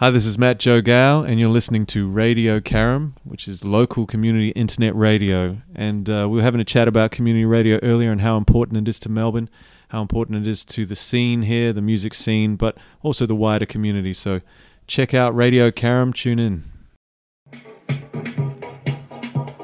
[0.00, 4.06] Hi, this is Matt Joe Gow, and you're listening to Radio Carrum, which is local
[4.06, 5.58] community internet radio.
[5.74, 8.88] And uh, we were having a chat about community radio earlier and how important it
[8.88, 9.50] is to Melbourne,
[9.88, 13.66] how important it is to the scene here, the music scene, but also the wider
[13.66, 14.14] community.
[14.14, 14.40] So
[14.86, 16.64] check out Radio Carrum, tune in.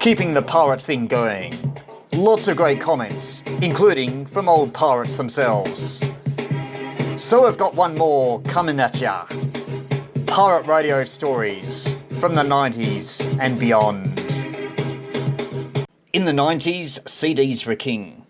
[0.00, 1.80] Keeping the pirate thing going.
[2.12, 6.02] Lots of great comments, including from old pirates themselves.
[7.14, 9.26] So I've got one more coming at ya
[10.34, 14.18] pirate radio stories from the 90s and beyond.
[16.12, 18.26] In the 90s, CDs were king.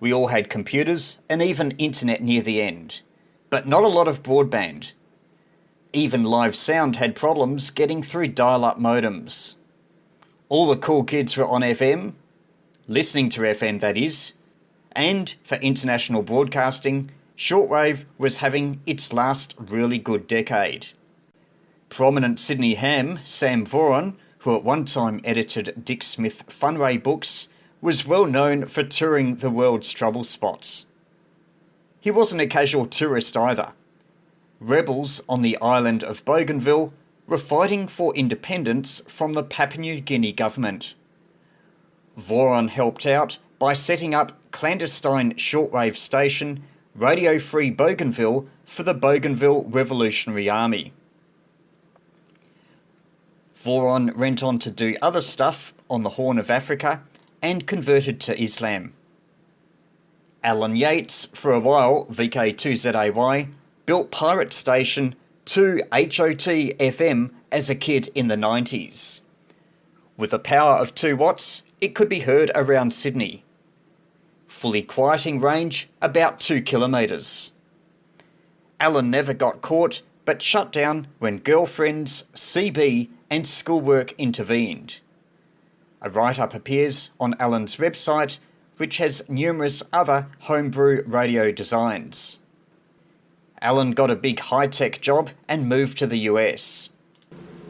[0.00, 3.02] We all had computers and even internet near the end,
[3.50, 4.94] but not a lot of broadband.
[5.92, 9.54] Even live sound had problems getting through dial up modems.
[10.48, 12.14] All the cool kids were on FM,
[12.88, 14.34] listening to FM that is,
[14.90, 20.88] and for international broadcasting, shortwave was having its last really good decade.
[21.94, 27.46] Prominent Sydney ham, Sam Voron, who at one time edited Dick Smith Fun Way books,
[27.80, 30.86] was well known for touring the world's trouble spots.
[32.00, 33.74] He wasn't a casual tourist either.
[34.58, 36.92] Rebels on the island of Bougainville
[37.28, 40.96] were fighting for independence from the Papua New Guinea government.
[42.16, 46.64] Vaughan helped out by setting up clandestine shortwave station
[46.96, 50.92] Radio Free Bougainville for the Bougainville Revolutionary Army.
[53.64, 57.02] Voron went on to do other stuff on the Horn of Africa
[57.40, 58.92] and converted to Islam.
[60.42, 63.48] Alan Yates, for a while, VK2ZAY,
[63.86, 65.14] built Pirate Station
[65.46, 69.22] 2HOT FM as a kid in the 90s.
[70.18, 73.44] With a power of 2 watts, it could be heard around Sydney.
[74.46, 77.52] Fully quieting range, about 2 kilometres.
[78.78, 85.00] Alan never got caught, but shut down when girlfriends, CB, and schoolwork intervened.
[86.02, 88.38] A write up appears on Alan's website,
[88.76, 92.40] which has numerous other homebrew radio designs.
[93.60, 96.90] Alan got a big high tech job and moved to the US.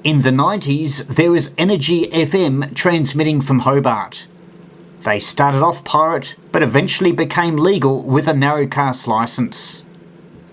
[0.02, 4.26] In the 90s, there was Energy FM transmitting from Hobart.
[5.04, 9.84] They started off pirate, but eventually became legal with a narrowcast license.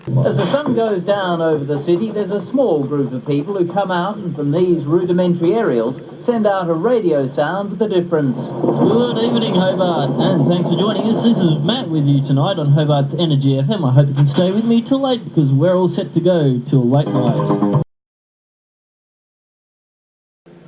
[0.02, 3.72] As the sun goes down over the city, there's a small group of people who
[3.72, 8.48] come out and from these rudimentary aerials send out a radio sound with a difference.
[8.48, 11.22] Good evening, Hobart, and thanks for joining us.
[11.22, 13.88] This is Matt with you tonight on Hobart's Energy FM.
[13.88, 16.60] I hope you can stay with me till late because we're all set to go
[16.68, 17.84] till late night.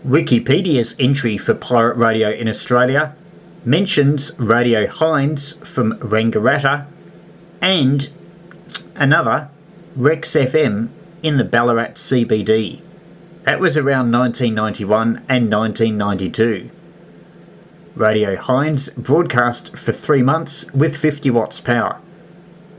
[0.06, 3.16] Wikipedia's entry for pirate radio in Australia
[3.64, 6.86] mentions Radio Hinds from Wangaratta
[7.60, 8.10] and
[8.96, 9.48] another,
[9.96, 10.88] Rex FM,
[11.22, 12.80] in the Ballarat CBD.
[13.42, 16.70] That was around 1991 and 1992.
[17.94, 22.00] Radio Hines broadcast for three months with 50 watts power,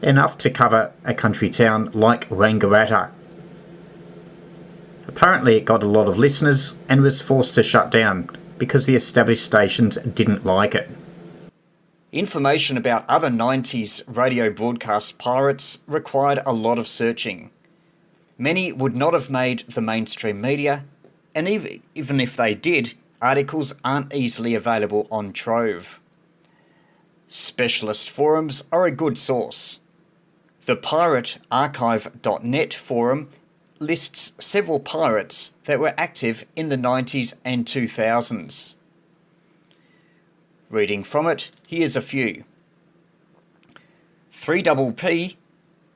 [0.01, 3.11] enough to cover a country town like Wangaratta.
[5.07, 8.95] Apparently, it got a lot of listeners and was forced to shut down because the
[8.95, 10.89] established stations didn't like it.
[12.15, 17.51] Information about other 90s radio broadcast pirates required a lot of searching.
[18.37, 20.85] Many would not have made the mainstream media,
[21.35, 25.99] and even, if they did, articles aren't easily available on Trove.
[27.27, 29.81] Specialist forums are a good source.
[30.67, 33.27] The piratearchive.net forum
[33.79, 38.75] lists several pirates that were active in the 90s and 2000s.
[40.75, 42.44] Reading from it, here's a few.
[44.34, 45.38] 3PP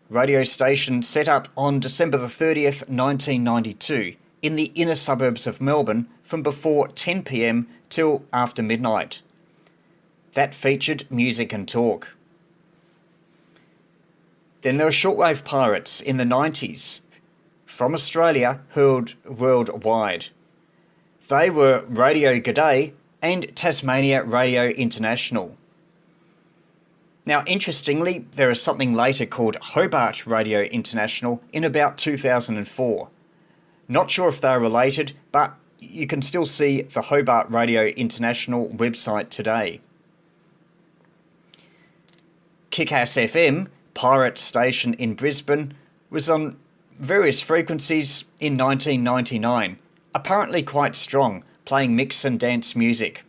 [0.09, 6.07] radio station set up on December the 30th, 1992, in the inner suburbs of Melbourne
[6.23, 9.21] from before 10 pm till after midnight.
[10.31, 12.15] That featured music and talk.
[14.61, 17.01] Then there were shortwave pirates in the 90s,
[17.65, 20.27] from Australia, heard worldwide.
[21.27, 25.57] They were Radio G'day and Tasmania Radio International.
[27.25, 33.09] Now, interestingly, there is something later called Hobart Radio International in about 2004.
[33.87, 39.29] Not sure if they're related, but you can still see the Hobart Radio International website
[39.29, 39.81] today.
[42.71, 45.73] Kickass FM, pirate station in Brisbane,
[46.09, 46.57] was on
[46.99, 49.77] various frequencies in 1999,
[50.13, 53.23] apparently quite strong, playing mix and dance music.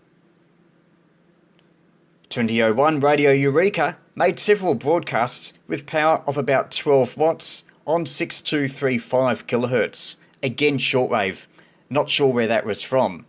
[2.30, 10.16] 2001 Radio Eureka made several broadcasts with power of about 12 watts on 6235 kHz,
[10.42, 11.48] again shortwave.
[11.90, 13.26] Not sure where that was from.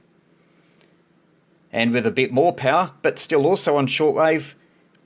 [1.74, 4.54] And with a bit more power, but still also on shortwave,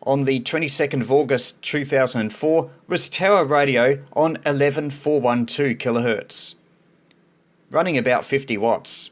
[0.04, 6.54] on the 22nd of August 2004 was Tower Radio on 11412 kHz,
[7.72, 9.10] running about 50 watts.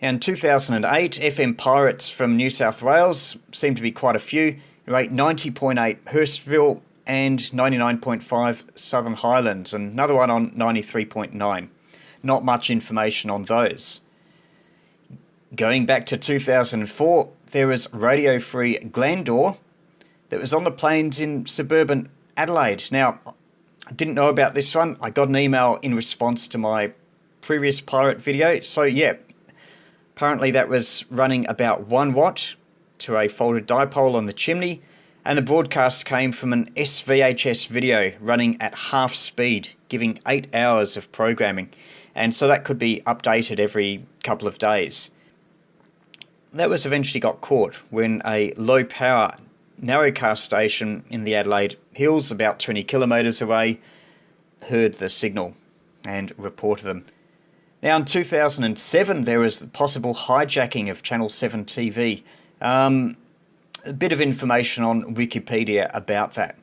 [0.00, 5.12] In 2008, FM pirates from New South Wales seem to be quite a few, rate
[5.12, 11.68] 90.8 Hurstville and 99.5 Southern Highlands, and another one on 93.9.
[12.22, 14.00] Not much information on those.
[15.54, 19.58] Going back to 2004, there was Radio Free Glandore
[20.30, 22.08] that was on the plains in suburban
[22.38, 22.84] Adelaide.
[22.90, 23.20] Now,
[23.86, 24.96] I didn't know about this one.
[25.02, 26.92] I got an email in response to my
[27.42, 28.60] previous pirate video.
[28.60, 29.14] So, yeah,
[30.20, 32.54] apparently that was running about 1 watt
[32.98, 34.82] to a folded dipole on the chimney,
[35.24, 40.94] and the broadcast came from an SVHS video running at half speed, giving 8 hours
[40.94, 41.70] of programming.
[42.14, 45.10] And so that could be updated every couple of days.
[46.52, 49.38] That was eventually got caught when a low power
[49.82, 53.80] narrowcast station in the Adelaide Hills, about 20 kilometres away,
[54.68, 55.54] heard the signal
[56.06, 57.06] and reported them.
[57.82, 62.22] Now, in 2007, there was the possible hijacking of Channel 7 TV.
[62.60, 63.16] Um,
[63.86, 66.56] a bit of information on Wikipedia about that.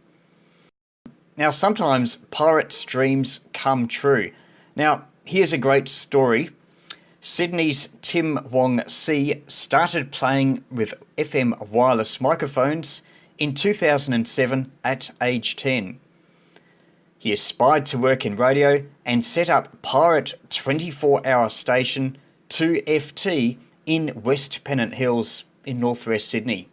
[1.35, 4.31] Now, sometimes pirate dreams come true.
[4.75, 6.49] Now, here's a great story
[7.19, 13.01] Sydney's Tim Wong C started playing with FM wireless microphones
[13.39, 15.99] in 2007 at age 10.
[17.27, 24.21] He aspired to work in radio and set up Pirate 24 hour station 2FT in
[24.23, 26.69] West Pennant Hills in northwest Sydney.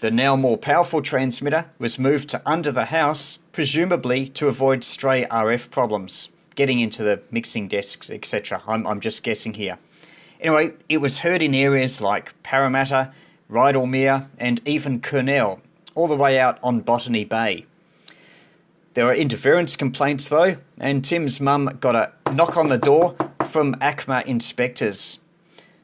[0.00, 5.24] The now more powerful transmitter was moved to under the house, presumably to avoid stray
[5.24, 8.62] RF problems getting into the mixing desks, etc.
[8.66, 9.78] I'm, I'm just guessing here.
[10.38, 13.14] Anyway, it was heard in areas like Parramatta,
[13.50, 15.62] Rydalmere, and even Kurnell,
[15.94, 17.64] all the way out on Botany Bay.
[18.94, 23.16] There were interference complaints though, and Tim's mum got a knock on the door
[23.46, 25.18] from ACMA inspectors.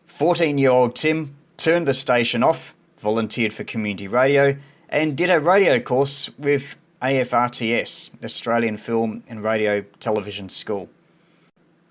[0.06, 4.56] 14 year old Tim turned the station off, volunteered for community radio,
[4.90, 10.90] and did a radio course with AFRTS, Australian Film and Radio Television School.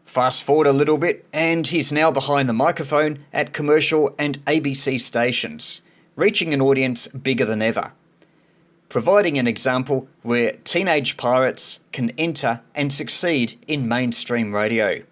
[0.05, 4.99] Fast forward a little bit, and he's now behind the microphone at commercial and ABC
[4.99, 5.81] stations,
[6.15, 7.91] reaching an audience bigger than ever.
[8.89, 15.03] Providing an example where teenage pirates can enter and succeed in mainstream radio.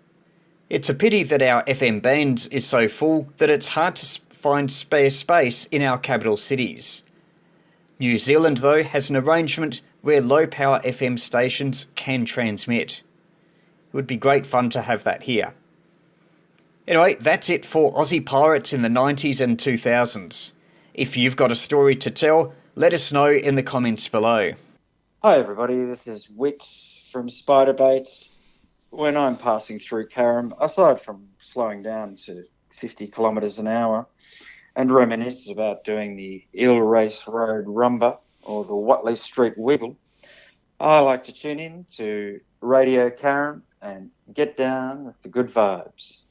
[0.70, 4.72] It's a pity that our FM band is so full that it's hard to find
[4.72, 7.04] spare space in our capital cities.
[8.00, 13.02] New Zealand, though, has an arrangement where low power FM stations can transmit.
[13.90, 15.54] It would be great fun to have that here.
[16.88, 20.54] Anyway, that's it for Aussie Pirates in the 90s and 2000s.
[20.94, 24.52] If you've got a story to tell, let us know in the comments below.
[25.24, 26.62] Hi, everybody, this is Whitt
[27.10, 28.08] from Spiderbait.
[28.90, 32.44] When I'm passing through Carrum, aside from slowing down to
[32.80, 34.06] 50 kilometres an hour,
[34.76, 39.96] and reminisce about doing the Eel Race Road Rumba or the Watley Street Wiggle,
[40.78, 46.24] I like to tune in to Radio Carrum and get down with the good vibes.